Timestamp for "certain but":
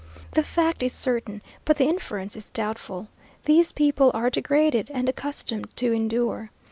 0.93-1.77